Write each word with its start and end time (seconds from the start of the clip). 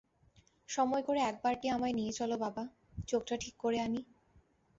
সময় 0.69 1.03
করে 1.03 1.19
একবারটি 1.21 1.67
আমায় 1.69 1.95
নিয়ে 1.95 2.13
চলো 2.13 2.35
বাবা, 2.37 2.63
চোখটা 3.07 3.35
ঠিক 3.37 3.55
করে 3.57 3.77
আনি। 3.79 4.01